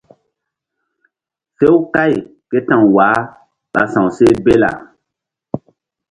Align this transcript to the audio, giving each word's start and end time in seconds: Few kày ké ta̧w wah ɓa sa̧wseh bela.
Few 1.57 1.75
kày 1.95 2.11
ké 2.49 2.57
ta̧w 2.67 2.83
wah 2.95 3.19
ɓa 3.73 3.81
sa̧wseh 3.91 4.35
bela. 4.45 4.71